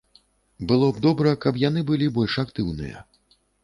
Было 0.71 0.87
б 0.95 1.03
добра, 1.07 1.35
каб 1.45 1.61
яны 1.69 1.87
былі 1.93 2.11
больш 2.19 2.43
актыўныя. 2.49 3.09